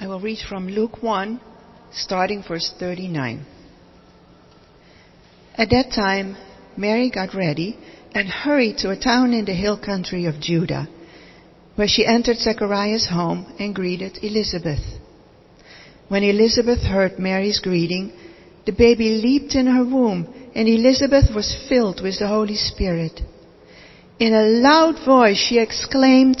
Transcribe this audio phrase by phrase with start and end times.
[0.00, 1.38] I will read from Luke 1,
[1.92, 3.44] starting verse 39.
[5.58, 6.38] At that time,
[6.74, 7.76] Mary got ready
[8.14, 10.88] and hurried to a town in the hill country of Judah,
[11.74, 14.80] where she entered Zechariah's home and greeted Elizabeth.
[16.08, 18.10] When Elizabeth heard Mary's greeting,
[18.64, 23.20] the baby leaped in her womb, and Elizabeth was filled with the Holy Spirit.
[24.18, 26.40] In a loud voice she exclaimed,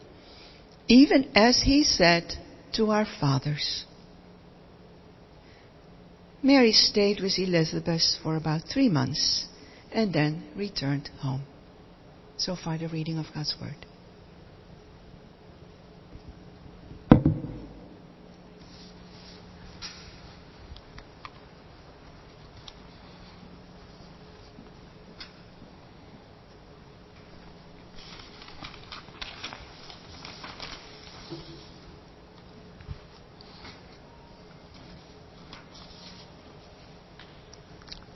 [0.87, 2.33] even as he said
[2.73, 3.85] to our fathers.
[6.43, 9.45] Mary stayed with Elizabeth for about three months
[9.91, 11.43] and then returned home.
[12.37, 13.85] So far, the reading of God's Word.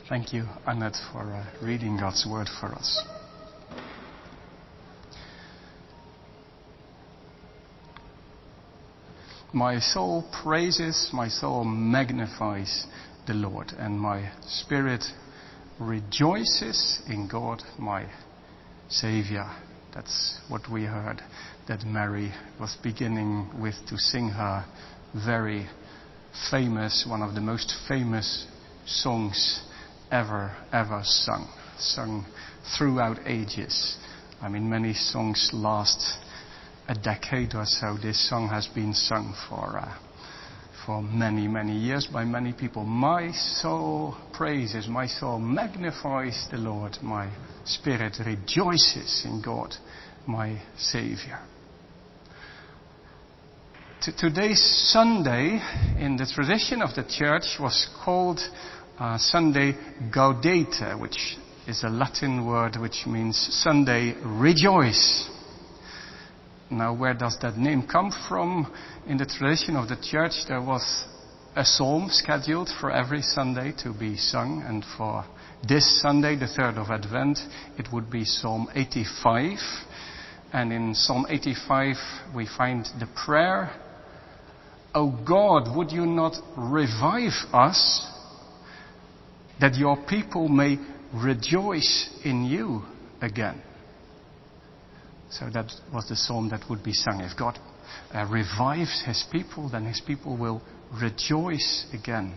[0.07, 3.03] Thank you, Annette, for uh, reading God's word for us.
[9.51, 12.85] My soul praises, my soul magnifies
[13.25, 15.03] the Lord, and my spirit
[15.79, 18.05] rejoices in God, my
[18.89, 19.49] Savior.
[19.95, 21.23] That's what we heard
[21.67, 24.65] that Mary was beginning with to sing her
[25.25, 25.67] very
[26.51, 28.45] famous, one of the most famous
[28.85, 29.63] songs
[30.11, 31.47] ever, ever sung.
[31.77, 32.25] Sung
[32.77, 33.97] throughout ages.
[34.41, 36.19] I mean, many songs last
[36.87, 37.97] a decade or so.
[38.01, 39.97] This song has been sung for, uh,
[40.85, 42.83] for many, many years by many people.
[42.83, 47.29] My soul praises, my soul magnifies the Lord, my
[47.65, 49.73] spirit rejoices in God,
[50.27, 51.39] my Savior.
[54.19, 54.61] Today's
[54.91, 55.59] Sunday,
[55.97, 58.39] in the tradition of the church, was called
[58.99, 59.73] uh, Sunday
[60.13, 65.29] Gaudete, which is a Latin word which means Sunday rejoice.
[66.69, 68.71] Now, where does that name come from?
[69.07, 71.05] In the tradition of the church, there was
[71.55, 75.25] a psalm scheduled for every Sunday to be sung, and for
[75.67, 77.39] this Sunday, the 3rd of Advent,
[77.77, 79.57] it would be Psalm 85.
[80.53, 81.95] And in Psalm 85,
[82.35, 83.71] we find the prayer,
[84.93, 88.07] O God, would you not revive us
[89.59, 90.77] that your people may
[91.13, 92.83] rejoice in you
[93.21, 93.61] again.
[95.29, 97.21] So that was the psalm that would be sung.
[97.21, 97.59] If God
[98.13, 100.61] uh, revives his people, then his people will
[101.01, 102.35] rejoice again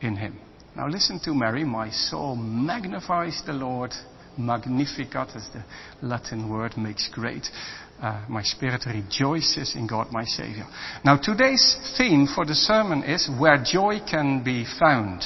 [0.00, 0.38] in him.
[0.76, 1.64] Now listen to Mary.
[1.64, 3.92] My soul magnifies the Lord.
[4.38, 5.64] Magnificat, as the
[6.00, 7.46] Latin word, makes great.
[8.00, 10.66] Uh, my spirit rejoices in God my Savior.
[11.04, 15.22] Now today's theme for the sermon is where joy can be found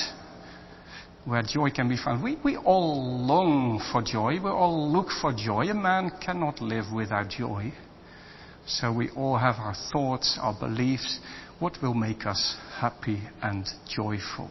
[1.25, 2.23] where joy can be found.
[2.23, 4.41] We, we all long for joy.
[4.43, 5.71] We all look for joy.
[5.71, 7.73] A man cannot live without joy.
[8.67, 11.21] So we all have our thoughts, our beliefs,
[11.59, 14.50] what will make us happy and joyful.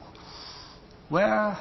[1.10, 1.58] Where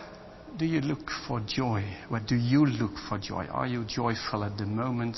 [0.59, 1.85] do you look for joy?
[2.09, 3.47] Where do you look for joy?
[3.51, 5.17] Are you joyful at the moment?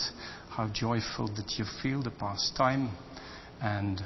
[0.50, 2.96] How joyful did you feel the past time?
[3.60, 4.00] And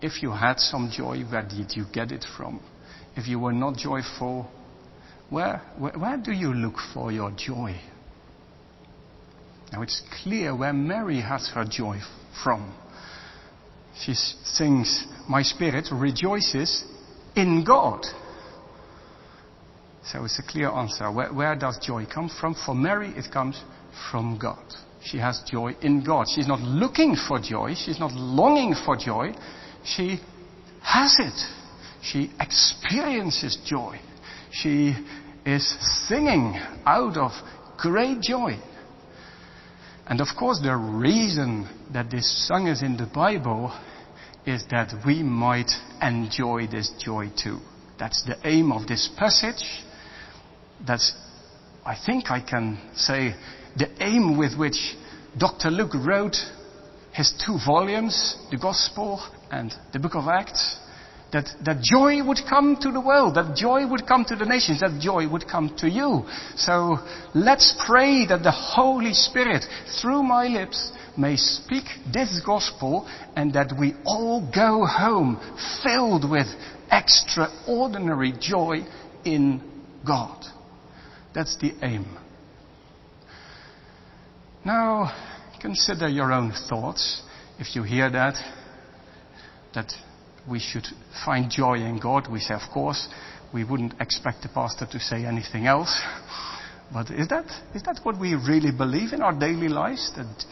[0.00, 2.60] if you had some joy, where did you get it from?
[3.16, 4.48] If you were not joyful,
[5.30, 7.78] Where, where, where do you look for your joy?
[9.72, 11.98] Now it's clear where Mary has her joy
[12.42, 12.74] from.
[14.00, 16.84] She sings, My spirit rejoices
[17.36, 18.04] in God.
[20.04, 21.10] So it's a clear answer.
[21.12, 22.54] Where, where, does joy come from?
[22.64, 23.60] For Mary, it comes
[24.10, 24.64] from God.
[25.04, 26.26] She has joy in God.
[26.34, 27.74] She's not looking for joy.
[27.74, 29.34] She's not longing for joy.
[29.84, 30.18] She
[30.82, 31.38] has it.
[32.02, 34.00] She experiences joy.
[34.50, 34.94] She
[35.44, 35.66] is
[36.08, 37.32] singing out of
[37.76, 38.58] great joy.
[40.06, 43.72] And of course, the reason that this song is in the Bible
[44.46, 47.58] is that we might enjoy this joy too.
[47.98, 49.84] That's the aim of this passage.
[50.86, 51.12] That's,
[51.84, 53.34] I think I can say,
[53.76, 54.96] the aim with which
[55.36, 55.70] Dr.
[55.70, 56.36] Luke wrote
[57.12, 60.78] his two volumes, the Gospel and the Book of Acts
[61.32, 64.80] that, that joy would come to the world, that joy would come to the nations,
[64.80, 66.24] that joy would come to you.
[66.56, 66.98] So
[67.34, 69.64] let's pray that the Holy Spirit,
[70.00, 75.38] through my lips, may speak this gospel and that we all go home
[75.82, 76.46] filled with
[76.90, 78.78] extraordinary joy
[79.24, 79.60] in
[80.06, 80.42] God.
[81.34, 82.16] That's the aim.
[84.64, 85.12] Now,
[85.60, 87.22] consider your own thoughts.
[87.58, 88.34] If you hear that,
[89.74, 89.92] that
[90.48, 90.86] we should
[91.24, 92.30] find joy in God.
[92.30, 93.08] We say, of course,
[93.52, 96.00] we wouldn't expect the pastor to say anything else.
[96.92, 100.10] But is that, is that what we really believe in our daily lives?
[100.16, 100.44] That,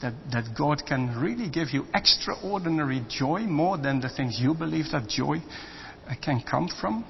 [0.00, 4.86] that, that God can really give you extraordinary joy more than the things you believe
[4.92, 5.38] that joy
[6.08, 7.04] uh, can come from?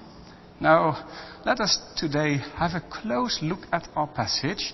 [0.60, 1.08] Now,
[1.44, 4.72] let us today have a close look at our passage.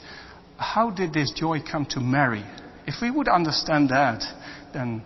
[0.58, 2.44] How did this joy come to Mary?
[2.86, 4.22] If we would understand that,
[4.72, 5.02] then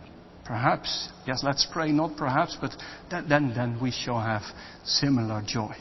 [0.53, 2.73] Perhaps, yes, let's pray, not perhaps, but
[3.11, 4.43] then, then, we shall have
[4.85, 5.75] similar joy.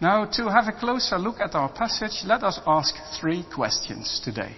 [0.00, 4.56] Now, to have a closer look at our passage, let us ask three questions today.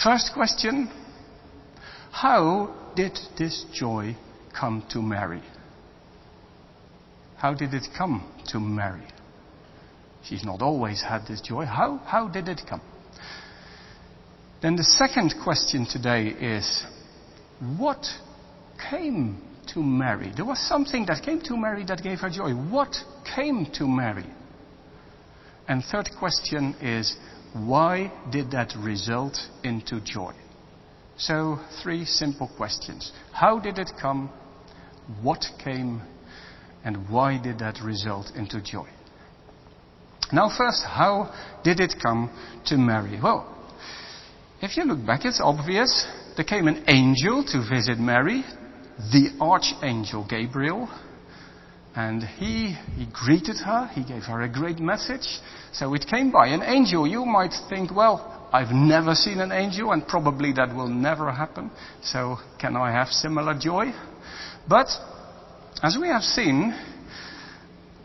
[0.00, 0.92] First question
[2.12, 4.16] How did this joy
[4.56, 5.42] come to Mary?
[7.36, 9.08] How did it come to Mary?
[10.22, 11.64] She's not always had this joy.
[11.64, 12.82] How, how did it come?
[14.62, 16.86] Then the second question today is
[17.76, 18.04] what
[18.90, 19.42] came
[19.74, 20.32] to Mary?
[20.34, 22.52] There was something that came to Mary that gave her joy.
[22.52, 22.94] What
[23.34, 24.26] came to Mary?
[25.68, 27.16] And third question is,
[27.52, 30.32] why did that result into joy?
[31.16, 33.12] So, three simple questions.
[33.32, 34.30] How did it come?
[35.22, 36.00] What came?
[36.82, 38.88] And why did that result into joy?
[40.32, 42.30] Now, first, how did it come
[42.66, 43.18] to Mary?
[43.22, 43.46] Well,
[44.62, 48.44] if you look back, it's obvious there came an angel to visit Mary,
[49.12, 50.88] the archangel Gabriel,
[51.94, 55.26] and he, he greeted her, he gave her a great message.
[55.72, 57.06] So it came by an angel.
[57.06, 61.70] You might think, well, I've never seen an angel and probably that will never happen.
[62.02, 63.92] So can I have similar joy?
[64.68, 64.88] But,
[65.82, 66.74] as we have seen,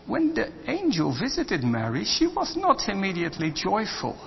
[0.08, 4.18] when the angel visited Mary, she was not immediately joyful.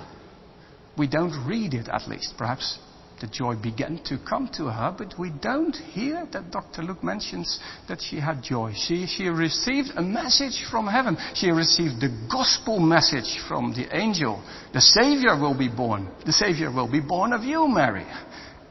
[0.97, 2.35] We don't read it at least.
[2.37, 2.79] Perhaps
[3.21, 6.83] the joy began to come to her, but we don't hear that Dr.
[6.83, 8.73] Luke mentions that she had joy.
[8.75, 11.17] She, she received a message from heaven.
[11.35, 14.43] She received the gospel message from the angel.
[14.73, 16.09] The Savior will be born.
[16.25, 18.07] The Savior will be born of you, Mary.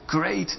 [0.07, 0.51] Great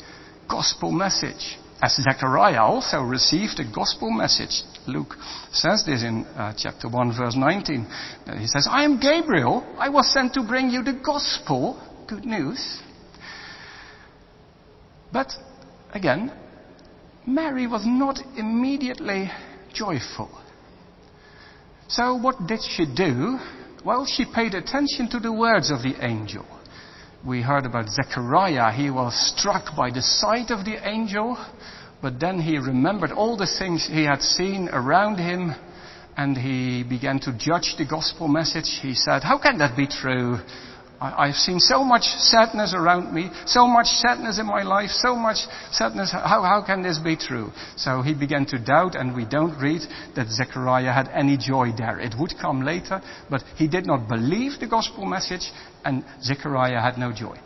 [0.48, 1.58] gospel message.
[1.80, 4.62] As Zechariah also received a gospel message.
[4.86, 5.14] Luke
[5.52, 7.86] says this in uh, chapter 1 verse 19.
[8.38, 9.64] He says, I am Gabriel.
[9.78, 11.80] I was sent to bring you the gospel.
[12.08, 12.80] Good news
[15.12, 15.32] but
[15.92, 16.32] again,
[17.26, 19.30] Mary was not immediately
[19.72, 20.30] joyful.
[21.88, 23.38] So what did she do?
[23.84, 26.44] Well, she paid attention to the words of the angel.
[27.26, 28.72] We heard about Zechariah.
[28.72, 31.36] He was struck by the sight of the angel,
[32.00, 35.54] but then he remembered all the things he had seen around him
[36.16, 38.80] and he began to judge the gospel message.
[38.82, 40.38] He said, How can that be true?
[41.00, 45.14] I, have seen so much sadness around me, so much sadness in my life, so
[45.14, 45.38] much
[45.70, 46.10] sadness.
[46.10, 47.52] How, how can this be true?
[47.76, 49.82] So he began to doubt, and we don't read
[50.16, 52.00] that Zechariah had any joy there.
[52.00, 53.00] It would come later,
[53.30, 55.52] but he did not believe the gospel message,
[55.84, 57.38] and Zechariah had no joy.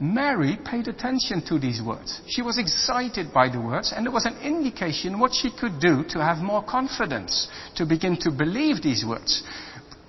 [0.00, 2.22] Mary paid attention to these words.
[2.26, 6.04] She was excited by the words, and there was an indication what she could do
[6.08, 9.44] to have more confidence, to begin to believe these words.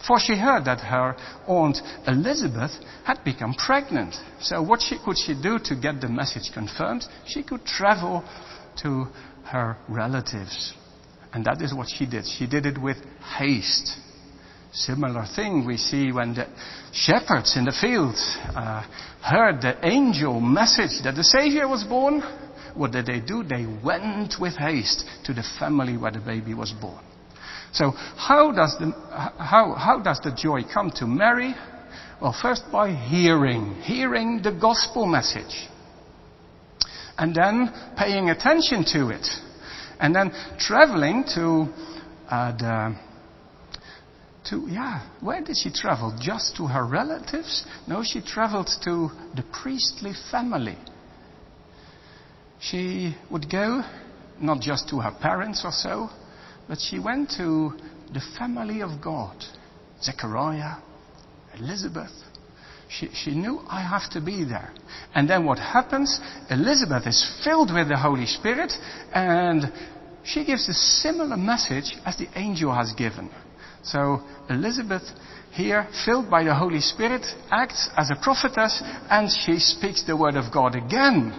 [0.08, 1.16] For she heard that her
[1.48, 1.78] aunt
[2.08, 2.72] Elizabeth
[3.04, 4.16] had become pregnant.
[4.40, 7.06] So what she, could she do to get the message confirmed?
[7.26, 8.24] She could travel
[8.84, 9.06] to
[9.46, 10.74] her relatives.
[11.34, 12.26] And that is what she did.
[12.26, 12.98] She did it with
[13.38, 13.98] haste.
[14.74, 16.48] Similar thing we see when the
[16.94, 18.84] shepherds in the fields uh,
[19.22, 22.22] heard the angel message that the Savior was born.
[22.74, 23.44] What did they do?
[23.44, 27.04] They went with haste to the family where the baby was born.
[27.74, 28.92] So how does the,
[29.38, 31.56] how, how does the joy come to Mary?
[32.22, 35.68] Well, first by hearing, hearing the gospel message.
[37.18, 39.26] And then paying attention to it.
[40.00, 41.68] And then traveling to
[42.30, 42.96] uh, the,
[44.50, 46.18] to, yeah, where did she travel?
[46.20, 47.66] Just to her relatives?
[47.88, 50.78] No, she traveled to the priestly family.
[52.60, 53.82] She would go
[54.40, 56.10] not just to her parents or so,
[56.68, 57.72] but she went to
[58.14, 59.36] the family of God.
[60.02, 60.78] Zechariah,
[61.58, 62.12] Elizabeth.
[62.90, 64.74] She, she knew I have to be there.
[65.16, 66.20] And then what happens?
[66.50, 68.74] Elizabeth is filled with the Holy Spirit
[69.14, 69.72] and
[70.24, 73.30] she gives a similar message as the angel has given.
[73.84, 75.04] So Elizabeth
[75.52, 80.36] here, filled by the Holy Spirit, acts as a prophetess and she speaks the word
[80.36, 81.34] of God again.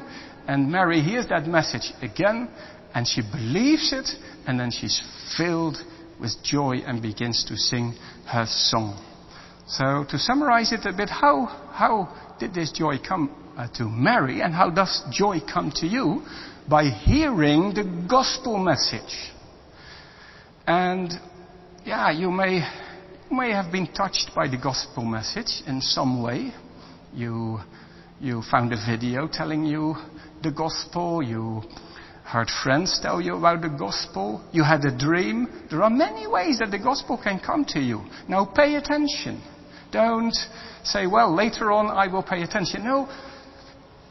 [0.46, 2.48] And Mary hears that message again
[2.94, 4.08] and she believes it
[4.46, 5.02] and then she's
[5.36, 5.76] filled
[6.20, 7.94] with joy and begins to sing
[8.26, 8.98] her song.
[9.66, 14.40] So to summarize it a bit, how, how did this joy come uh, to Mary
[14.40, 16.22] and how does joy come to you?
[16.68, 19.32] By hearing the gospel message.
[20.66, 21.12] And
[21.84, 22.56] yeah, you may,
[23.30, 26.52] you may have been touched by the gospel message in some way.
[27.14, 27.58] You,
[28.20, 29.96] you found a video telling you
[30.42, 31.62] the gospel, you
[32.24, 35.48] heard friends tell you about the gospel, you had a dream.
[35.70, 38.04] There are many ways that the gospel can come to you.
[38.28, 39.42] Now pay attention.
[39.90, 40.34] Don't
[40.84, 42.84] say, well, later on I will pay attention.
[42.84, 43.08] No,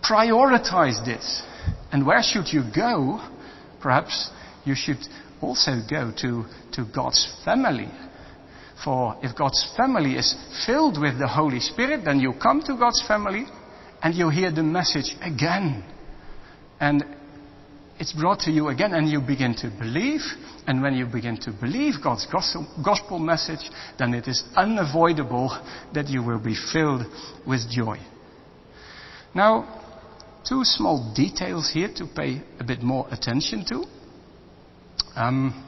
[0.03, 1.43] prioritize this.
[1.91, 3.19] And where should you go?
[3.81, 4.29] Perhaps
[4.65, 4.99] you should
[5.41, 7.89] also go to, to God's family.
[8.83, 13.03] For if God's family is filled with the Holy Spirit, then you come to God's
[13.07, 13.45] family
[14.01, 15.83] and you hear the message again.
[16.79, 17.03] And
[18.01, 20.21] it's brought to you again and you begin to believe.
[20.65, 25.51] And when you begin to believe God's gospel, message, then it is unavoidable
[25.93, 27.03] that you will be filled
[27.47, 27.99] with joy.
[29.35, 29.83] Now,
[30.49, 33.85] two small details here to pay a bit more attention to.
[35.15, 35.63] Um,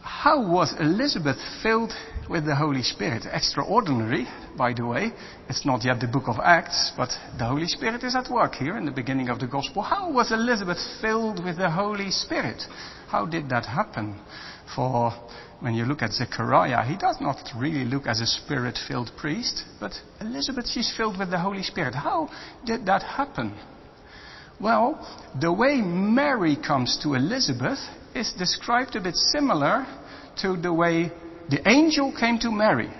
[0.00, 1.92] how was Elizabeth filled
[2.28, 3.24] with the Holy Spirit?
[3.32, 5.12] Extraordinary, by the way.
[5.48, 8.76] It's not yet the book of Acts, but the Holy Spirit is at work here
[8.76, 9.82] in the beginning of the Gospel.
[9.82, 12.62] How was Elizabeth filled with the Holy Spirit?
[13.08, 14.20] How did that happen?
[14.74, 15.12] For
[15.60, 19.64] when you look at Zechariah, he does not really look as a spirit filled priest,
[19.80, 21.94] but Elizabeth, she's filled with the Holy Spirit.
[21.94, 22.28] How
[22.64, 23.58] did that happen?
[24.60, 25.06] Well,
[25.40, 27.78] the way Mary comes to Elizabeth
[28.14, 29.86] is described a bit similar
[30.42, 31.12] to the way
[31.48, 32.90] the angel came to Mary.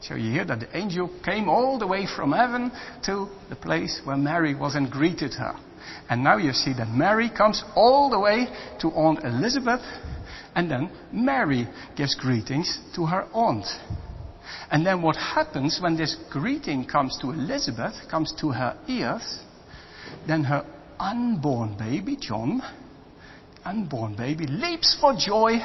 [0.00, 2.70] So you hear that the angel came all the way from heaven
[3.04, 5.54] to the place where Mary was and greeted her.
[6.08, 8.46] And now you see that Mary comes all the way
[8.80, 9.82] to Aunt Elizabeth,
[10.54, 13.66] and then Mary gives greetings to her aunt.
[14.70, 19.40] And then what happens when this greeting comes to Elizabeth, comes to her ears,
[20.26, 20.64] then her
[20.98, 22.62] unborn baby, John,
[23.68, 25.58] unborn baby, leaps for joy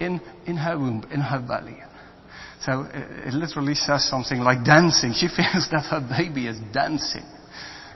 [0.00, 1.78] in, in her womb, in her belly.
[2.60, 5.12] So it, it literally says something like dancing.
[5.14, 7.24] She feels that her baby is dancing.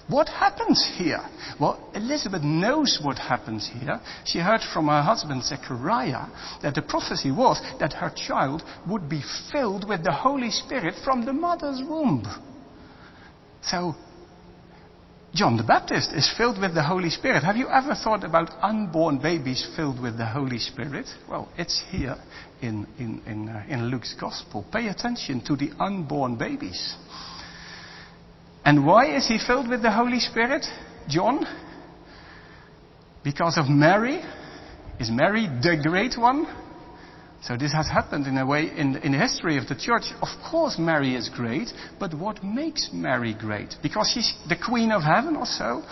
[0.09, 1.21] What happens here?
[1.61, 4.01] Well, Elizabeth knows what happens here.
[4.25, 6.27] She heard from her husband Zechariah
[6.63, 11.25] that the prophecy was that her child would be filled with the Holy Spirit from
[11.25, 12.25] the mother's womb.
[13.63, 13.95] So,
[15.33, 17.45] John the Baptist is filled with the Holy Spirit.
[17.45, 21.07] Have you ever thought about unborn babies filled with the Holy Spirit?
[21.29, 22.17] Well, it's here
[22.61, 24.67] in, in, in, uh, in Luke's Gospel.
[24.73, 26.97] Pay attention to the unborn babies.
[28.65, 30.67] And why is he filled with the Holy Spirit,
[31.09, 31.47] John?
[33.23, 34.21] Because of Mary?
[34.99, 36.47] Is Mary the great one?
[37.43, 40.05] So this has happened in a way in, in the history of the church.
[40.21, 41.69] Of course Mary is great,
[41.99, 43.77] but what makes Mary great?
[43.83, 45.83] Because she's the queen of heaven or so?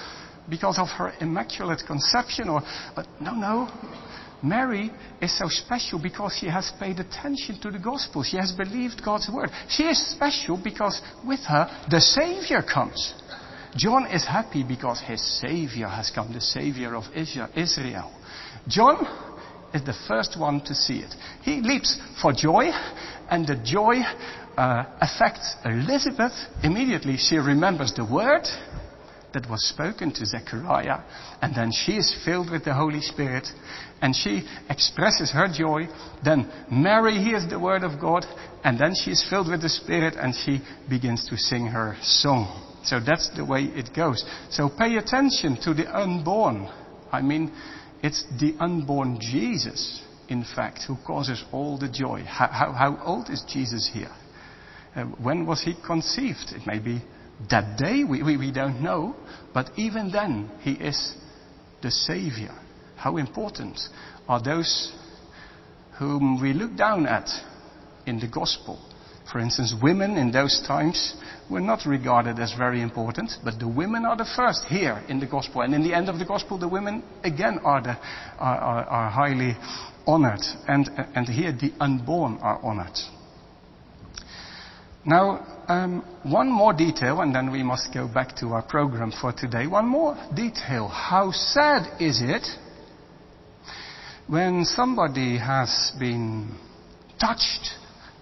[0.48, 2.60] Because of her immaculate conception or,
[2.94, 3.68] but no, no.
[4.42, 4.90] Mary
[5.20, 8.22] is so special because she has paid attention to the gospel.
[8.22, 9.50] She has believed God's word.
[9.68, 13.14] She is special because with her the Savior comes.
[13.76, 18.12] John is happy because his Savior has come, the Savior of Israel.
[18.68, 19.27] John
[19.74, 21.14] is the first one to see it.
[21.42, 22.70] He leaps for joy,
[23.30, 23.96] and the joy
[24.56, 26.32] uh, affects Elizabeth.
[26.62, 28.46] Immediately she remembers the word
[29.32, 31.00] that was spoken to Zechariah.
[31.42, 33.46] And then she is filled with the Holy Spirit
[34.00, 35.86] and she expresses her joy.
[36.24, 38.24] Then Mary hears the word of God
[38.64, 42.64] and then she is filled with the Spirit and she begins to sing her song.
[42.84, 44.24] So that's the way it goes.
[44.50, 46.68] So pay attention to the unborn.
[47.12, 47.52] I mean,
[48.02, 52.22] it's the unborn Jesus, in fact, who causes all the joy.
[52.26, 54.12] How, how, how old is Jesus here?
[54.94, 56.52] Uh, when was he conceived?
[56.52, 57.02] It may be
[57.50, 59.16] that day, we, we, we don't know.
[59.54, 61.14] But even then, he is
[61.82, 62.54] the Savior.
[62.96, 63.78] How important
[64.28, 64.92] are those
[65.98, 67.28] whom we look down at
[68.06, 68.78] in the gospel?
[69.30, 71.14] For instance, women in those times
[71.50, 75.26] were not regarded as very important, but the women are the first here in the
[75.26, 75.60] gospel.
[75.60, 77.98] And in the end of the gospel, the women again are, the,
[78.38, 79.54] are, are, are highly
[80.06, 80.40] honored.
[80.66, 82.96] And, and here the unborn are honored.
[85.04, 89.32] Now, um, one more detail, and then we must go back to our program for
[89.32, 89.66] today.
[89.66, 90.88] One more detail.
[90.88, 92.46] How sad is it
[94.26, 96.54] when somebody has been
[97.20, 97.74] touched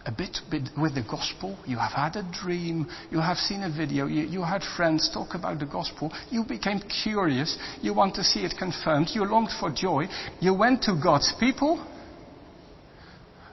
[0.07, 0.39] a bit,
[0.81, 1.59] with the gospel.
[1.67, 2.87] You have had a dream.
[3.11, 4.07] You have seen a video.
[4.07, 6.13] You, you had friends talk about the gospel.
[6.31, 7.59] You became curious.
[7.83, 9.09] You want to see it confirmed.
[9.13, 10.05] You longed for joy.
[10.41, 11.85] You went to God's people.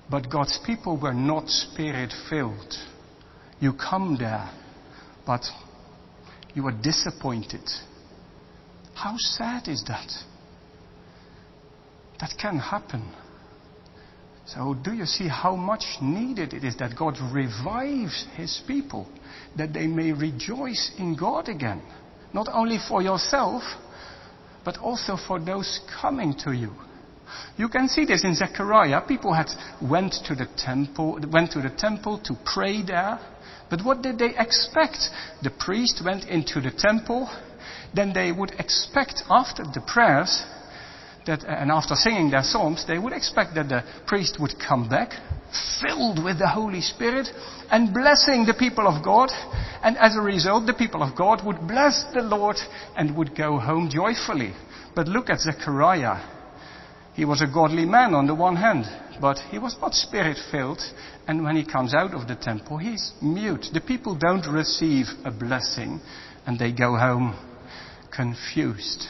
[0.09, 2.73] But God's people were not spirit filled.
[3.59, 4.51] You come there,
[5.25, 5.41] but
[6.53, 7.67] you are disappointed.
[8.93, 10.11] How sad is that?
[12.19, 13.11] That can happen.
[14.45, 19.07] So, do you see how much needed it is that God revives His people,
[19.57, 21.81] that they may rejoice in God again?
[22.33, 23.63] Not only for yourself,
[24.65, 26.73] but also for those coming to you.
[27.57, 29.01] You can see this in Zechariah.
[29.07, 29.49] People had
[29.81, 33.19] went to the temple, went to the temple to pray there.
[33.69, 34.97] But what did they expect?
[35.41, 37.29] The priest went into the temple.
[37.93, 40.43] Then they would expect after the prayers
[41.25, 45.11] that, and after singing their psalms, they would expect that the priest would come back,
[45.81, 47.27] filled with the Holy Spirit,
[47.71, 49.29] and blessing the people of God.
[49.83, 52.57] And as a result, the people of God would bless the Lord
[52.95, 54.53] and would go home joyfully.
[54.95, 56.29] But look at Zechariah.
[57.13, 58.85] He was a godly man on the one hand,
[59.21, 60.81] but he was not spirit filled.
[61.27, 63.67] And when he comes out of the temple, he's mute.
[63.71, 66.01] The people don't receive a blessing
[66.45, 67.35] and they go home
[68.11, 69.07] confused.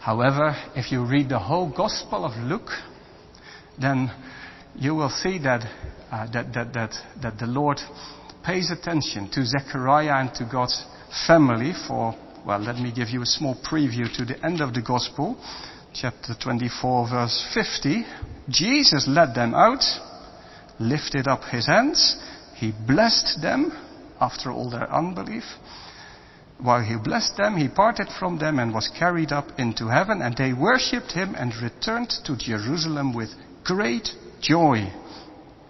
[0.00, 2.70] However, if you read the whole Gospel of Luke,
[3.78, 4.10] then
[4.74, 5.60] you will see that,
[6.10, 7.78] uh, that, that, that, that the Lord
[8.42, 10.84] pays attention to Zechariah and to God's
[11.26, 12.14] family for,
[12.46, 15.36] well, let me give you a small preview to the end of the Gospel,
[15.92, 18.04] chapter 24, verse 50.
[18.48, 19.84] Jesus led them out,
[20.78, 22.16] lifted up his hands,
[22.54, 23.70] he blessed them
[24.18, 25.44] after all their unbelief.
[26.62, 30.36] While he blessed them, he parted from them and was carried up into heaven, and
[30.36, 33.30] they worshipped him and returned to Jerusalem with
[33.64, 34.92] great joy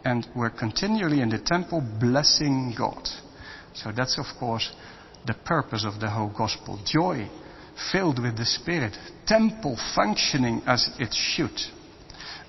[0.05, 3.09] and were continually in the temple blessing God.
[3.74, 4.70] So that's of course
[5.26, 6.81] the purpose of the whole gospel.
[6.85, 7.29] Joy,
[7.92, 11.57] filled with the Spirit, temple functioning as it should.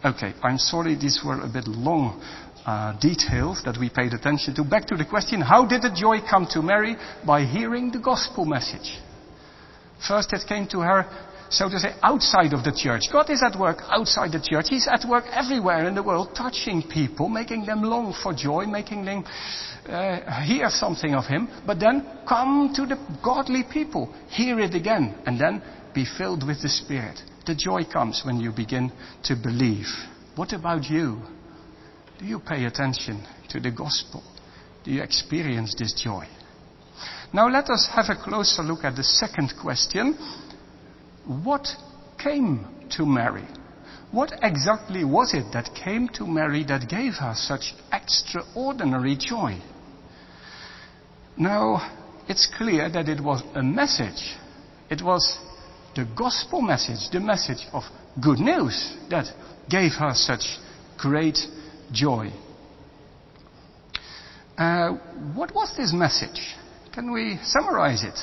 [0.04, 2.24] Okay, I'm sorry these were a bit long
[2.66, 4.64] uh, details that we paid attention to.
[4.64, 6.96] Back to the question, how did the joy come to Mary?
[7.26, 9.00] By hearing the gospel message.
[10.08, 11.06] First it came to her,
[11.50, 13.04] so to say, outside of the church.
[13.12, 14.68] God is at work outside the church.
[14.70, 19.06] He's at work everywhere in the world, touching people, making them long for joy, making
[19.06, 19.26] them
[19.88, 21.50] uh, hear something of Him.
[21.68, 25.62] But then come to the godly people, hear it again, and then
[25.94, 27.20] be filled with the Spirit.
[27.46, 28.92] The joy comes when you begin
[29.26, 29.88] to believe.
[30.36, 31.22] What about you?
[32.22, 34.22] Do you pay attention to the gospel?
[34.84, 36.28] Do you experience this joy?
[37.34, 40.14] Now let us have a closer look at the second question.
[41.26, 41.68] What
[42.22, 43.48] came to Mary?
[44.12, 49.60] What exactly was it that came to Mary that gave her such extraordinary joy?
[51.38, 54.36] Now, it's clear that it was a message.
[54.92, 55.40] It was
[55.96, 57.82] the gospel message, the message of
[58.22, 59.26] good news that
[59.68, 60.60] gave her such
[61.00, 61.40] great
[61.92, 62.32] joy.
[64.58, 64.92] Uh,
[65.34, 66.56] what was this message?
[66.94, 68.20] Can we summarize it?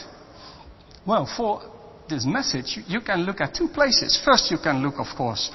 [1.07, 1.63] Well, for
[2.09, 4.21] this message, you can look at two places.
[4.25, 5.51] First, you can look, of course,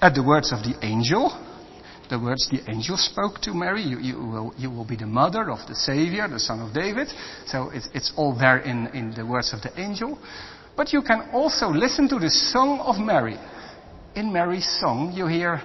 [0.00, 1.30] at the words of the angel.
[2.08, 3.82] The words the angel spoke to Mary.
[3.82, 7.08] You, you, will, you will, be the mother of the Savior, the Son of David.
[7.46, 10.18] So it's, it's all there in, in the words of the angel.
[10.76, 13.38] But you can also listen to the song of Mary.
[14.14, 15.60] In Mary's song, you hear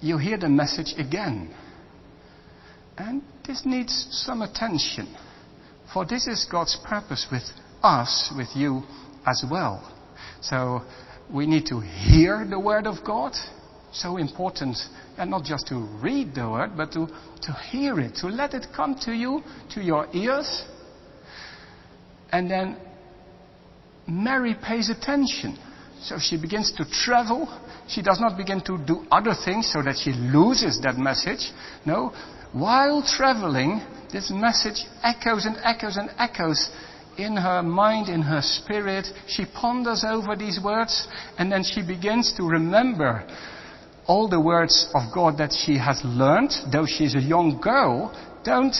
[0.00, 1.54] you hear the message again.
[2.96, 5.14] And this needs some attention.
[5.92, 7.42] For this is God's purpose with
[7.82, 8.82] us, with you
[9.26, 9.92] as well.
[10.40, 10.82] So
[11.32, 13.32] we need to hear the word of God.
[13.92, 14.76] So important,
[15.16, 17.06] and not just to read the word, but to,
[17.42, 19.42] to hear it, to let it come to you,
[19.74, 20.64] to your ears.
[22.32, 22.76] And then
[24.08, 25.56] Mary pays attention.
[26.04, 27.48] So she begins to travel.
[27.88, 31.50] She does not begin to do other things so that she loses that message.
[31.86, 32.12] No.
[32.52, 33.80] While traveling,
[34.12, 36.70] this message echoes and echoes and echoes
[37.16, 39.06] in her mind, in her spirit.
[39.26, 43.26] She ponders over these words and then she begins to remember
[44.06, 48.14] all the words of God that she has learned, though she is a young girl,
[48.44, 48.76] don't,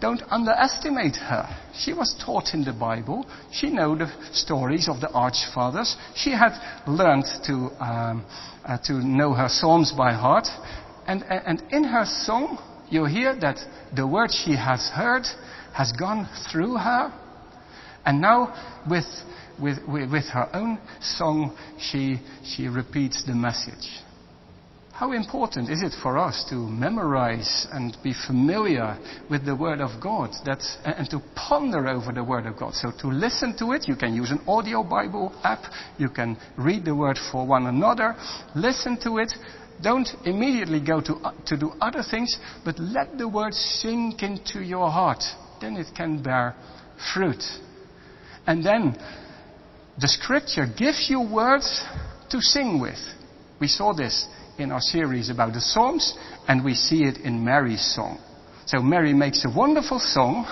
[0.00, 1.48] don't underestimate her.
[1.74, 3.26] She was taught in the Bible.
[3.52, 5.96] She knew the stories of the archfathers.
[6.14, 6.52] She had
[6.86, 8.26] learned to, um,
[8.64, 10.46] uh, to know her psalms by heart.
[11.06, 12.58] And, and in her song,
[12.90, 13.58] you hear that
[13.94, 15.24] the word she has heard
[15.74, 17.12] has gone through her.
[18.04, 18.54] And now,
[18.88, 19.06] with,
[19.60, 23.88] with, with, with her own song, she, she repeats the message.
[25.02, 28.96] How important is it for us to memorize and be familiar
[29.28, 30.30] with the Word of God
[30.84, 32.74] and to ponder over the Word of God?
[32.74, 35.64] So to listen to it, you can use an audio Bible app,
[35.98, 38.14] you can read the Word for one another,
[38.54, 39.32] listen to it,
[39.82, 44.60] don't immediately go to, uh, to do other things, but let the Word sink into
[44.60, 45.24] your heart.
[45.60, 46.54] Then it can bear
[47.12, 47.42] fruit.
[48.46, 48.96] And then
[50.00, 51.84] the Scripture gives you words
[52.30, 53.00] to sing with.
[53.60, 54.26] We saw this
[54.62, 56.16] in our series about the Psalms,
[56.48, 58.18] and we see it in Mary's song.
[58.66, 60.46] So Mary makes a wonderful song,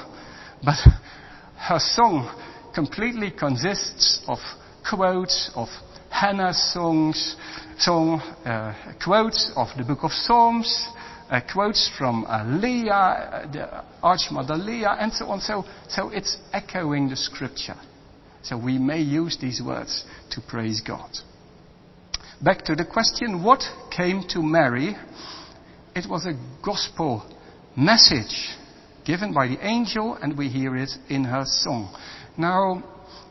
[0.64, 0.76] but
[1.56, 2.28] her song
[2.74, 4.38] completely consists of
[4.88, 5.68] quotes of
[6.10, 7.36] Hannah's songs,
[7.78, 10.88] song, uh, quotes of the book of Psalms,
[11.30, 15.40] uh, quotes from uh, Leah, the Archmother Leah, and so on.
[15.40, 17.76] So, so it's echoing the scripture.
[18.42, 21.10] So we may use these words to praise God.
[22.42, 23.62] Back to the question, what
[23.94, 24.96] came to Mary?
[25.94, 26.32] It was a
[26.64, 27.22] gospel
[27.76, 28.56] message
[29.04, 31.94] given by the angel, and we hear it in her song.
[32.38, 32.82] Now,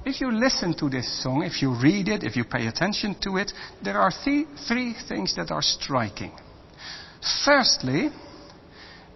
[0.06, 3.38] if you listen to this song, if you read it, if you pay attention to
[3.38, 3.52] it,
[3.84, 6.32] there are th- three things that are striking.
[7.44, 8.10] Firstly,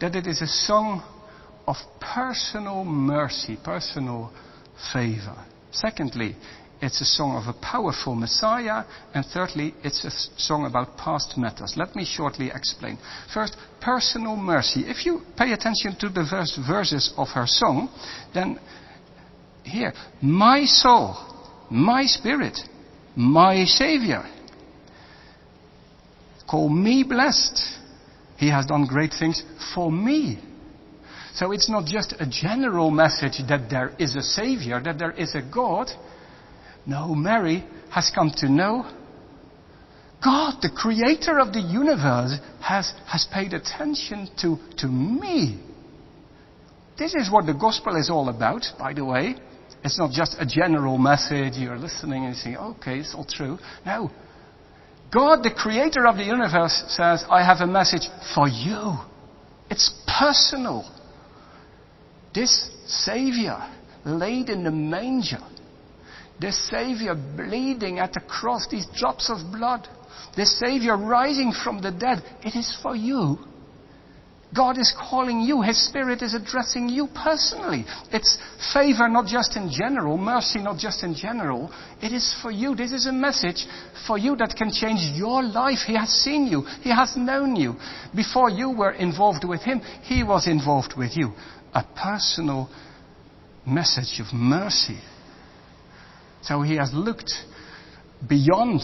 [0.01, 1.03] that it is a song
[1.67, 4.33] of personal mercy, personal
[4.91, 5.37] favor.
[5.71, 6.35] Secondly,
[6.83, 8.83] it's a song of a powerful Messiah.
[9.13, 11.75] And thirdly, it's a song about past matters.
[11.77, 12.97] Let me shortly explain.
[13.33, 14.81] First, personal mercy.
[14.81, 17.87] If you pay attention to the verse, verses of her song,
[18.33, 18.59] then
[19.63, 21.15] here, my soul,
[21.71, 22.59] my spirit,
[23.15, 24.23] my Savior.
[26.49, 27.61] Call me blessed.
[28.35, 29.41] He has done great things
[29.73, 30.39] for me.
[31.35, 35.33] So it's not just a general message that there is a Savior, that there is
[35.33, 35.89] a God.
[36.85, 38.85] No, Mary has come to know
[40.23, 45.61] God, the creator of the universe, has, has paid attention to, to me.
[46.97, 49.35] This is what the gospel is all about, by the way.
[49.83, 53.57] It's not just a general message, you're listening and saying, okay, it's all true.
[53.85, 54.11] No.
[55.13, 58.93] God, the creator of the universe, says, I have a message for you.
[59.69, 60.89] It's personal.
[62.33, 63.57] This Savior
[64.05, 65.41] laid in the manger
[66.39, 69.87] the Savior bleeding at the cross, these drops of blood.
[70.35, 72.23] The Savior rising from the dead.
[72.43, 73.37] It is for you.
[74.55, 75.61] God is calling you.
[75.61, 77.85] His Spirit is addressing you personally.
[78.11, 78.37] It's
[78.73, 81.71] favor not just in general, mercy not just in general.
[82.01, 82.75] It is for you.
[82.75, 83.65] This is a message
[84.05, 85.79] for you that can change your life.
[85.87, 86.61] He has seen you.
[86.81, 87.75] He has known you.
[88.15, 91.33] Before you were involved with Him, He was involved with you.
[91.73, 92.69] A personal
[93.65, 94.99] message of mercy.
[96.43, 97.31] So he has looked
[98.27, 98.81] beyond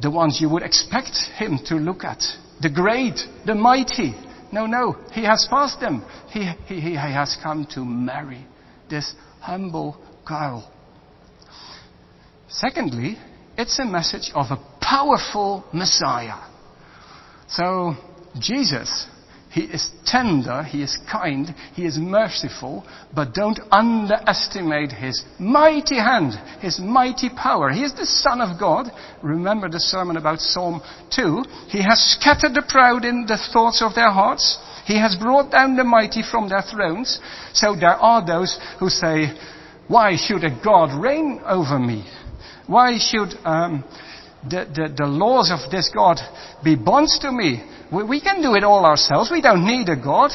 [0.00, 2.22] the ones you would expect him to look at.
[2.60, 4.14] The great, the mighty.
[4.52, 6.04] No, no, he has passed them.
[6.30, 8.46] He, he, he has come to Mary
[8.88, 10.70] this humble girl.
[12.48, 13.18] Secondly,
[13.58, 16.48] it's a message of a powerful Messiah.
[17.48, 17.94] So,
[18.38, 19.06] Jesus
[19.54, 26.32] he is tender, he is kind, he is merciful, but don't underestimate his mighty hand,
[26.60, 27.70] his mighty power.
[27.70, 28.90] He is the Son of God.
[29.22, 30.82] Remember the sermon about Psalm
[31.14, 31.44] 2.
[31.68, 34.58] He has scattered the proud in the thoughts of their hearts.
[34.86, 37.20] He has brought down the mighty from their thrones.
[37.52, 39.38] So there are those who say,
[39.86, 42.04] why should a God reign over me?
[42.66, 43.84] Why should um,
[44.48, 46.18] the, the, the laws of this God
[46.62, 47.62] be bonds to me?
[47.92, 49.30] We, we can do it all ourselves.
[49.30, 50.30] We don't need a God.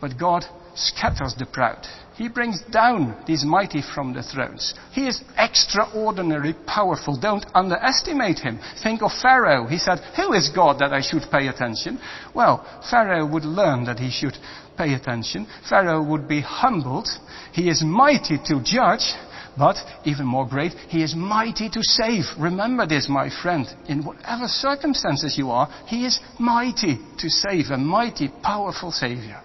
[0.00, 1.86] But God scatters the proud.
[2.16, 4.74] He brings down these mighty from the thrones.
[4.92, 7.18] He is extraordinarily powerful.
[7.18, 8.60] Don't underestimate him.
[8.82, 9.66] Think of Pharaoh.
[9.66, 11.98] He said, Who is God that I should pay attention?
[12.32, 14.36] Well, Pharaoh would learn that he should
[14.78, 15.48] pay attention.
[15.68, 17.08] Pharaoh would be humbled.
[17.52, 19.12] He is mighty to judge,
[19.56, 22.24] but even more great, he is mighty to save.
[22.38, 23.66] Remember this, my friend.
[23.88, 29.40] In whatever circumstances you are, he is mighty to save, a mighty, powerful Savior.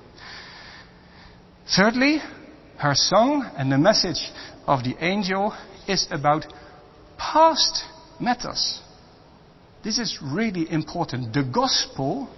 [1.75, 2.19] Thirdly,
[2.77, 4.31] her song and the message
[4.65, 5.55] of the angel
[5.87, 6.45] is about
[7.17, 7.83] past
[8.19, 8.81] matters.
[9.83, 11.33] This is really important.
[11.33, 12.29] The gospel,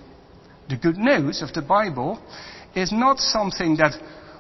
[0.68, 2.22] the good news of the Bible,
[2.76, 3.94] is not something that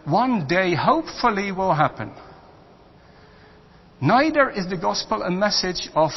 [0.05, 2.11] one day hopefully will happen.
[4.01, 6.09] Neither is the gospel a message of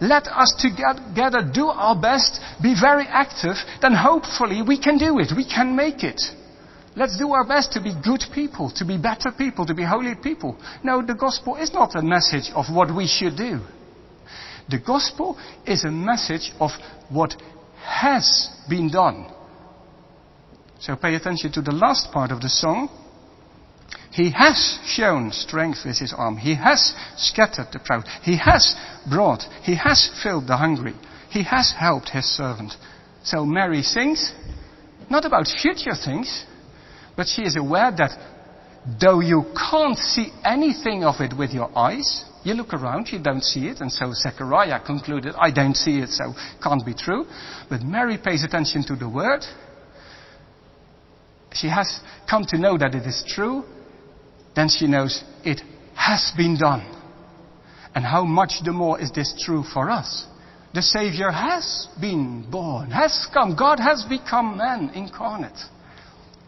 [0.00, 5.32] let us together do our best, be very active, then hopefully we can do it,
[5.36, 6.20] we can make it.
[6.96, 10.16] Let's do our best to be good people, to be better people, to be holy
[10.16, 10.56] people.
[10.82, 13.60] No, the gospel is not a message of what we should do.
[14.68, 16.72] The gospel is a message of
[17.08, 17.40] what
[17.84, 19.32] has been done.
[20.80, 22.88] So pay attention to the last part of the song.
[24.10, 26.36] He has shown strength with his arm.
[26.36, 28.04] He has scattered the proud.
[28.22, 28.74] He has
[29.08, 29.42] brought.
[29.62, 30.94] He has filled the hungry.
[31.30, 32.72] He has helped his servant.
[33.22, 34.32] So Mary sings,
[35.10, 36.44] not about future things,
[37.16, 38.12] but she is aware that
[39.00, 43.42] though you can't see anything of it with your eyes, you look around, you don't
[43.42, 47.26] see it, and so Zechariah concluded, I don't see it, so can't be true.
[47.68, 49.42] But Mary pays attention to the word.
[51.52, 53.64] She has come to know that it is true.
[54.58, 55.60] Then she knows it
[55.94, 56.84] has been done.
[57.94, 60.26] And how much the more is this true for us?
[60.74, 63.54] The Savior has been born, has come.
[63.54, 65.56] God has become man incarnate.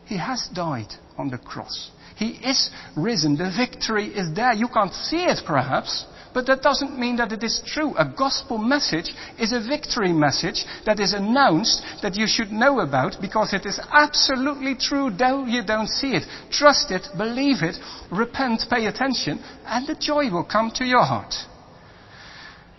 [0.07, 1.93] He has died on the cross.
[2.17, 3.37] He is risen.
[3.37, 4.55] The victory is there.
[4.55, 7.95] You can't see it perhaps, but that doesn't mean that it is true.
[7.97, 13.17] A gospel message is a victory message that is announced that you should know about
[13.21, 16.25] because it is absolutely true though you don't see it.
[16.51, 17.77] Trust it, believe it,
[18.11, 21.35] repent, pay attention, and the joy will come to your heart.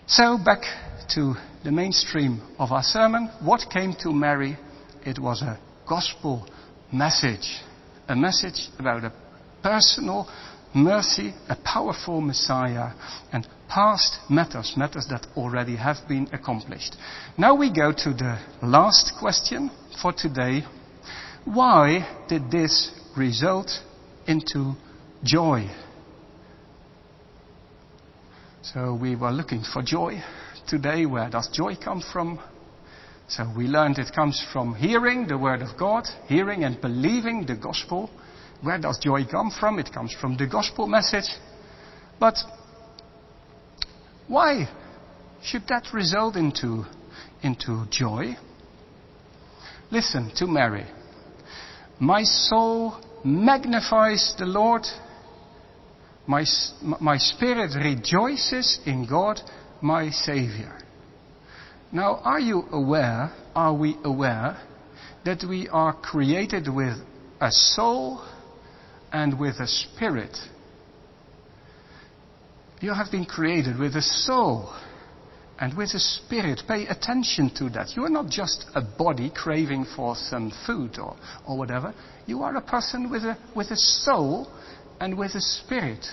[0.06, 0.62] So back
[1.14, 1.34] to
[1.64, 3.30] the mainstream of our sermon.
[3.40, 4.58] What came to Mary?
[5.04, 6.48] It was a gospel
[6.92, 7.60] message.
[8.08, 9.12] A message about a
[9.62, 10.28] personal
[10.74, 12.92] mercy, a powerful Messiah,
[13.32, 16.96] and past matters, matters that already have been accomplished.
[17.38, 20.62] Now we go to the last question for today.
[21.44, 23.70] Why did this result
[24.26, 24.74] into
[25.24, 25.70] joy?
[28.62, 30.22] So we were looking for joy
[30.68, 31.04] today.
[31.06, 32.38] Where does joy come from?
[33.28, 37.56] So we learned it comes from hearing the Word of God, hearing and believing the
[37.56, 38.10] gospel.
[38.62, 39.78] Where does joy come from?
[39.78, 41.28] It comes from the gospel message.
[42.20, 42.36] But
[44.28, 44.68] why
[45.42, 46.84] should that result into,
[47.42, 48.36] into joy?
[49.90, 50.86] Listen to Mary.
[51.98, 52.94] My soul
[53.24, 54.82] magnifies the Lord.
[56.26, 56.44] My,
[57.00, 59.40] my spirit rejoices in God,
[59.80, 60.78] my Savior.
[61.90, 64.56] Now, are you aware, are we aware,
[65.24, 66.96] that we are created with
[67.40, 68.24] a soul
[69.12, 70.36] and with a spirit?
[72.80, 74.74] You have been created with a soul
[75.60, 76.62] and with a spirit.
[76.66, 77.96] Pay attention to that.
[77.96, 81.94] You are not just a body craving for some food or, or whatever.
[82.26, 84.48] You are a person with a, with a soul
[85.00, 86.04] and with a spirit.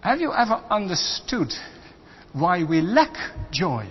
[0.00, 1.48] Have you ever understood
[2.32, 3.14] why we lack
[3.52, 3.90] joy?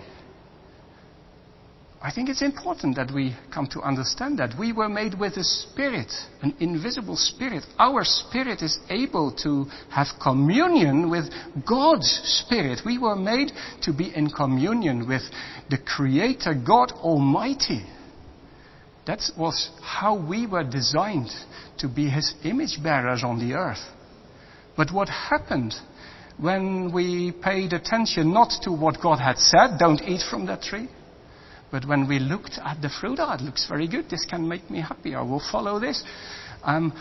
[1.99, 4.57] I think it's important that we come to understand that.
[4.57, 6.11] We were made with a spirit,
[6.43, 7.63] an invisible spirit.
[7.79, 11.25] Our spirit is able to have communion with
[11.67, 12.81] God's spirit.
[12.85, 15.23] We were made to be in communion with
[15.71, 17.83] the Creator, God Almighty.
[19.07, 21.31] That was how we were designed
[21.79, 23.83] to be His image bearers on the earth.
[24.75, 25.73] But what happened
[26.37, 30.87] when we paid attention not to what God had said, don't eat from that tree,
[31.71, 34.09] but when we looked at the fruit, oh, it looks very good.
[34.09, 35.15] This can make me happy.
[35.15, 36.01] I will follow this.
[36.63, 36.93] Um,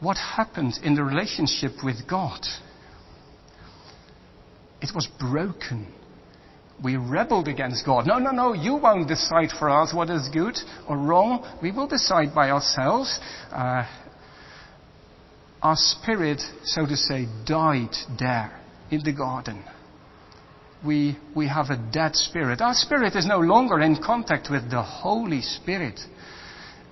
[0.00, 2.40] what happened in the relationship with God?
[4.80, 5.92] It was broken.
[6.82, 8.06] We rebelled against God.
[8.06, 10.56] No, no, no, you won't decide for us what is good
[10.88, 11.58] or wrong.
[11.62, 13.18] We will decide by ourselves.
[13.52, 13.84] Uh,
[15.62, 18.58] our spirit, so to say, died there
[18.90, 19.62] in the garden
[20.84, 22.60] we, we have a dead spirit.
[22.60, 26.00] Our spirit is no longer in contact with the Holy Spirit.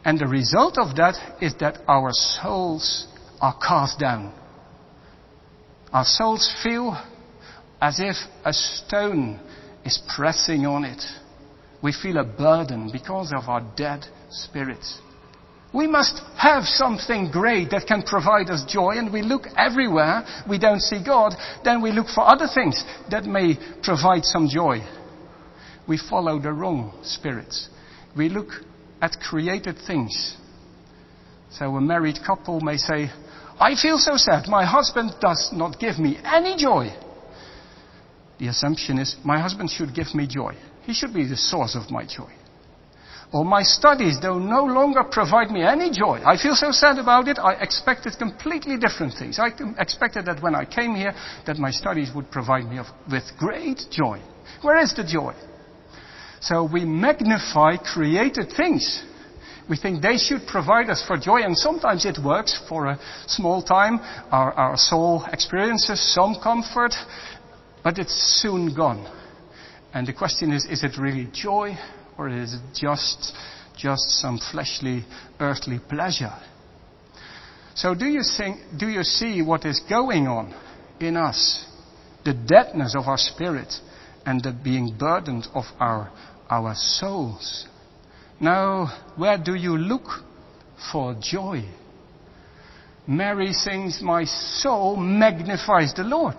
[0.04, 3.06] And the result of that is that our souls
[3.40, 4.32] are cast down.
[5.92, 6.96] Our souls feel
[7.80, 9.40] as if a stone
[9.84, 11.02] is pressing on it.
[11.82, 14.98] We feel a burden because of our dead spirits.
[15.72, 20.24] We must have something great that can provide us joy, and we look everywhere.
[20.48, 24.80] We don't see God, then we look for other things that may provide some joy.
[25.86, 27.68] We follow the wrong spirits.
[28.16, 28.48] We look
[29.02, 30.36] at created things.
[31.50, 33.10] So a married couple may say,
[33.60, 34.48] I feel so sad.
[34.48, 36.94] My husband does not give me any joy.
[38.38, 40.54] The assumption is, my husband should give me joy.
[40.84, 42.30] He should be the source of my joy.
[43.30, 46.20] Or my studies, they no longer provide me any joy.
[46.24, 47.38] I feel so sad about it.
[47.38, 49.38] I expected completely different things.
[49.38, 51.12] I expected that when I came here,
[51.46, 54.22] that my studies would provide me with great joy.
[54.62, 55.34] Where is the joy?
[56.40, 59.04] So we magnify created things.
[59.68, 63.62] We think they should provide us for joy, and sometimes it works for a small
[63.62, 63.98] time.
[64.30, 66.94] Our, our soul experiences some comfort,
[67.84, 69.06] but it's soon gone.
[69.92, 71.76] And the question is, is it really joy
[72.18, 73.32] or is it just,
[73.76, 75.04] just some fleshly,
[75.38, 76.34] earthly pleasure?
[77.74, 80.52] So do you, think, do you see what is going on
[80.98, 81.64] in us?
[82.24, 83.72] The deadness of our spirit
[84.26, 86.10] and the being burdened of our,
[86.50, 87.66] our souls.
[88.40, 90.24] Now, where do you look
[90.92, 91.62] for joy?
[93.06, 96.36] Mary sings, My soul magnifies the Lord,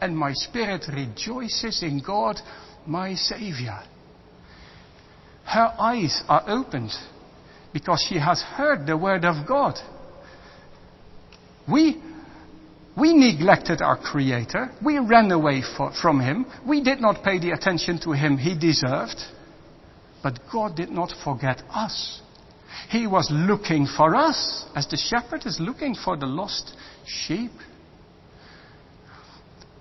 [0.00, 2.36] and my spirit rejoices in God,
[2.84, 3.80] my Savior
[5.50, 6.92] her eyes are opened
[7.72, 9.74] because she has heard the word of God.
[11.70, 12.00] We,
[12.96, 14.70] we neglected our Creator.
[14.84, 16.46] We ran away for, from Him.
[16.68, 19.18] We did not pay the attention to Him He deserved.
[20.22, 22.20] But God did not forget us.
[22.88, 27.50] He was looking for us as the shepherd is looking for the lost sheep.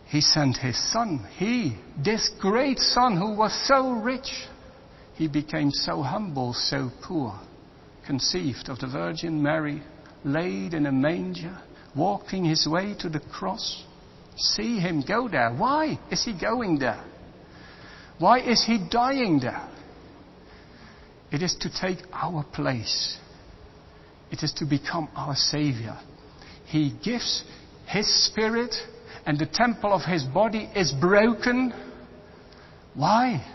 [0.08, 1.28] He sent His Son.
[1.38, 4.48] He, this great Son who was so rich,
[5.20, 7.38] he became so humble, so poor,
[8.08, 9.84] conceived of the Virgin Mary,
[10.24, 11.58] laid in a manger,
[11.94, 13.84] walking his way to the cross.
[14.38, 15.54] See him go there.
[15.54, 17.04] Why is he going there?
[18.18, 19.70] Why is he dying there?
[21.34, 23.18] It is to take our place.
[24.32, 25.98] It is to become our Savior.
[26.66, 27.44] He gives
[27.88, 28.74] His Spirit,
[29.26, 31.74] and the temple of His body is broken.
[32.94, 33.46] Why?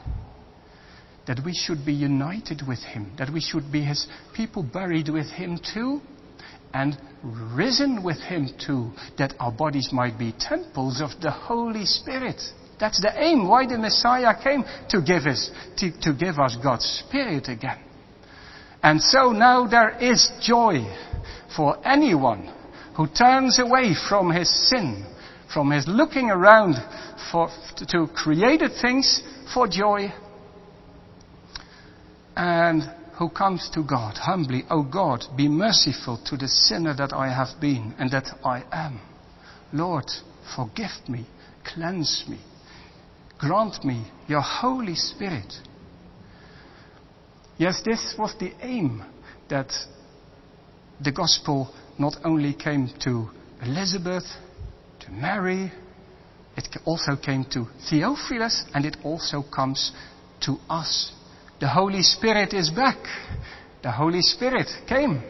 [1.26, 5.26] That we should be united with him, that we should be his people buried with
[5.30, 6.00] him too,
[6.72, 12.40] and risen with him too, that our bodies might be temples of the Holy Spirit.
[12.80, 16.84] That's the aim why the Messiah came to give us, to, to give us God's
[17.06, 17.78] Spirit again.
[18.82, 20.84] And so now there is joy
[21.56, 22.52] for anyone
[22.96, 25.06] who turns away from his sin,
[25.52, 26.74] from his looking around
[27.30, 27.48] for,
[27.88, 29.22] to created things
[29.54, 30.12] for joy
[32.36, 32.82] and
[33.18, 37.60] who comes to God humbly, O God, be merciful to the sinner that I have
[37.60, 39.00] been and that I am.
[39.72, 40.10] Lord,
[40.56, 41.26] forgive me,
[41.64, 42.40] cleanse me,
[43.38, 45.52] grant me your Holy Spirit.
[47.56, 49.04] Yes, this was the aim
[49.48, 49.72] that
[51.00, 53.28] the gospel not only came to
[53.62, 54.24] Elizabeth,
[55.00, 55.72] to Mary,
[56.56, 59.92] it also came to Theophilus, and it also comes
[60.40, 61.12] to us
[61.60, 62.98] the Holy Spirit is back.
[63.82, 65.22] The Holy Spirit came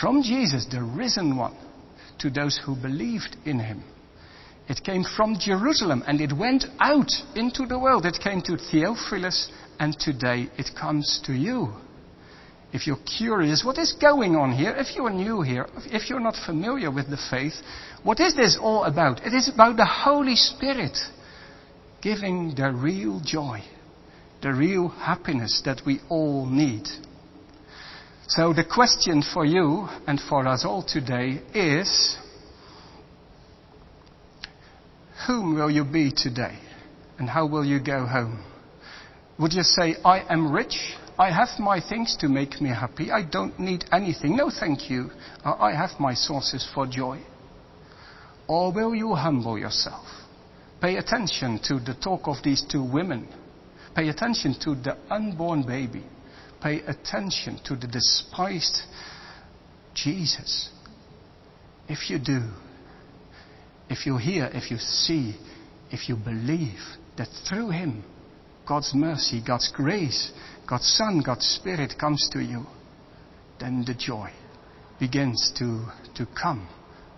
[0.00, 1.56] from Jesus, the risen one,
[2.20, 3.82] to those who believed in him.
[4.68, 8.06] It came from Jerusalem and it went out into the world.
[8.06, 11.72] It came to Theophilus and today it comes to you.
[12.72, 14.72] If you're curious, what is going on here?
[14.76, 17.54] If you're new here, if you're not familiar with the faith,
[18.04, 19.26] what is this all about?
[19.26, 20.96] It is about the Holy Spirit
[22.00, 23.64] giving the real joy
[24.42, 26.88] the real happiness that we all need.
[28.28, 32.16] So the question for you and for us all today is,
[35.26, 36.58] whom will you be today?
[37.18, 38.44] And how will you go home?
[39.38, 40.94] Would you say, I am rich?
[41.18, 43.10] I have my things to make me happy.
[43.10, 44.36] I don't need anything.
[44.36, 45.10] No, thank you.
[45.44, 47.20] Uh, I have my sources for joy.
[48.48, 50.06] Or will you humble yourself?
[50.80, 53.28] Pay attention to the talk of these two women
[53.94, 56.04] Pay attention to the unborn baby.
[56.62, 58.82] Pay attention to the despised
[59.94, 60.70] Jesus.
[61.88, 62.42] If you do,
[63.88, 65.34] if you hear, if you see,
[65.90, 66.78] if you believe
[67.16, 68.04] that through Him,
[68.66, 70.30] God's mercy, God's grace,
[70.68, 72.66] God's Son, God's Spirit comes to you,
[73.58, 74.30] then the joy
[75.00, 76.68] begins to, to come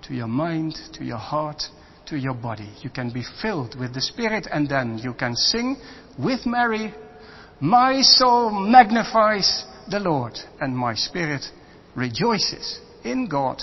[0.09, 1.63] to your mind, to your heart,
[2.07, 2.71] to your body.
[2.81, 5.77] You can be filled with the Spirit and then you can sing
[6.19, 6.95] with Mary,
[7.61, 11.43] My soul magnifies the Lord and my spirit
[11.95, 13.63] rejoices in God,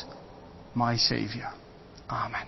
[0.73, 1.51] my Savior.
[2.09, 2.47] Amen.